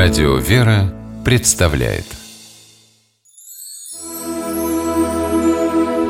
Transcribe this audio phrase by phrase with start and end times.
[0.00, 2.04] Радио «Вера» представляет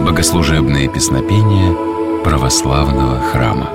[0.04, 3.71] Богослужебные песнопения православного храма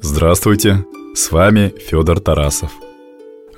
[0.00, 0.84] Здравствуйте!
[1.16, 2.70] С вами Федор Тарасов.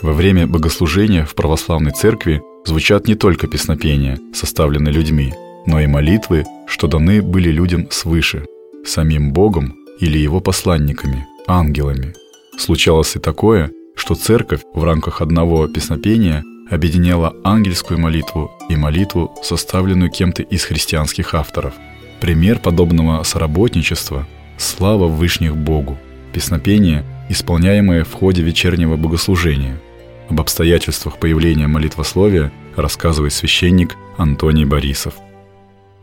[0.01, 5.35] Во время богослужения в православной церкви звучат не только песнопения, составленные людьми,
[5.67, 8.47] но и молитвы, что даны были людям свыше,
[8.87, 12.15] самим Богом или его посланниками, ангелами.
[12.59, 20.11] Случалось и такое, что церковь в рамках одного песнопения объединяла ангельскую молитву и молитву, составленную
[20.11, 21.75] кем-то из христианских авторов.
[22.21, 24.27] Пример подобного соработничества–
[24.57, 25.99] слава Вышних Богу,
[26.33, 29.81] песнопение, исполняемое в ходе вечернего богослужения.
[30.29, 35.15] Об обстоятельствах появления молитвословия рассказывает священник Антоний Борисов.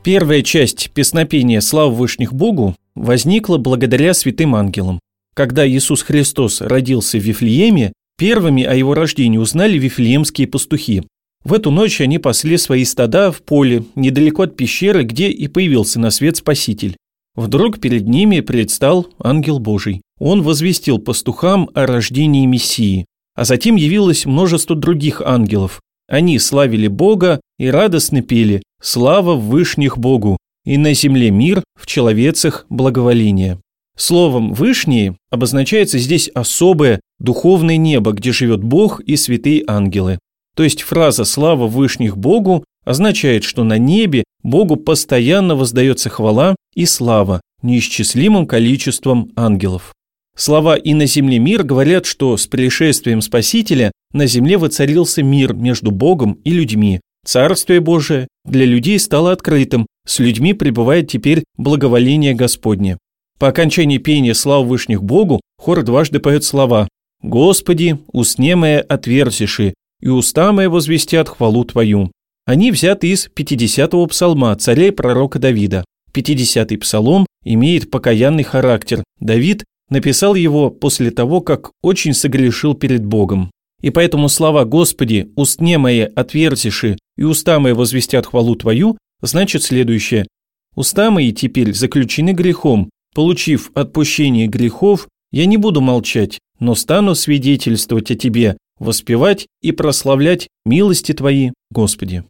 [0.04, 5.00] Первая часть песнопения «Слава Вышних Богу» возникла благодаря святым ангелам.
[5.34, 11.04] Когда Иисус Христос родился в Вифлееме, первыми о его рождении узнали вифлеемские пастухи.
[11.44, 16.00] В эту ночь они пасли свои стада в поле, недалеко от пещеры, где и появился
[16.00, 16.98] на свет Спаситель.
[17.36, 20.02] Вдруг перед ними предстал ангел Божий.
[20.20, 23.06] Он возвестил пастухам о рождении Мессии.
[23.36, 25.80] А затем явилось множество других ангелов.
[26.08, 31.88] Они славили Бога и радостно пели «Слава в вышних Богу!» и на земле мир, в
[31.88, 33.60] человецах благоволение.
[34.02, 40.18] Словом «вышние» обозначается здесь особое духовное небо, где живет Бог и святые ангелы.
[40.56, 46.88] То есть фраза «слава вышних Богу» означает, что на небе Богу постоянно воздается хвала и
[46.88, 49.94] слава неисчислимым количеством ангелов.
[50.36, 55.92] Слова «и на земле мир» говорят, что с пришествием Спасителя на земле воцарился мир между
[55.92, 57.02] Богом и людьми.
[57.24, 62.98] Царствие Божие для людей стало открытым, с людьми пребывает теперь благоволение Господне.
[63.42, 66.88] По окончании пения слав Вышних Богу хор дважды поет слова
[67.24, 72.12] «Господи, усне мое отверзиши, и уста мои возвестят хвалу Твою».
[72.46, 75.84] Они взяты из 50-го псалма царя и пророка Давида.
[76.14, 79.04] 50-й псалом имеет покаянный характер.
[79.20, 83.50] Давид написал его после того, как очень согрешил перед Богом.
[83.82, 90.28] И поэтому слова «Господи, устне мои отверзиши, и уста мои возвестят хвалу Твою» значит следующее.
[90.76, 98.10] «Уста мои теперь заключены грехом, Получив отпущение грехов, я не буду молчать, но стану свидетельствовать
[98.12, 102.24] о Тебе, воспевать и прославлять милости Твои, Господи.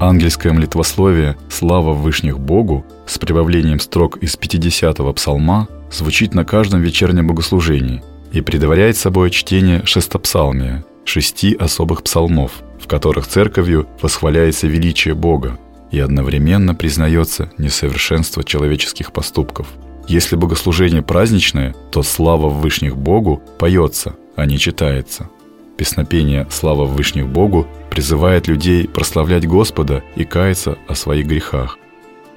[0.00, 7.28] Ангельское молитвословие «Слава Вышних Богу» с прибавлением строк из 50-го псалма звучит на каждом вечернем
[7.28, 8.02] богослужении
[8.32, 15.58] и предваряет собой чтение шестопсалмия, шести особых псалмов, в которых церковью восхваляется величие Бога,
[15.94, 19.68] и одновременно признается несовершенство человеческих поступков.
[20.08, 25.30] Если богослужение праздничное, то слава Вышних Богу поется, а не читается.
[25.76, 31.78] Песнопение «Слава Вышних Богу» призывает людей прославлять Господа и каяться о своих грехах.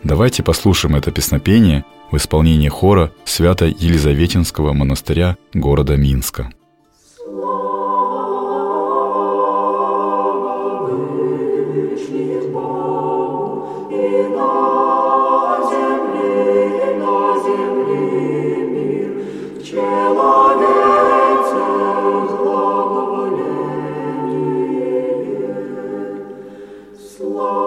[0.03, 6.51] Давайте послушаем это песнопение в исполнении хора Свято-Елизаветинского монастыря города Минска.
[27.37, 27.66] Lord.